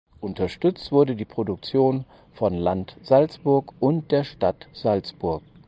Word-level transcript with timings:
Unterstützt 0.19 0.91
wurde 0.91 1.15
die 1.15 1.25
Produktion 1.25 2.05
vom 2.33 2.55
Land 2.55 2.97
Salzburg 3.03 3.71
und 3.79 4.09
der 4.11 4.23
Stadt 4.23 4.67
Salzburg. 4.73 5.43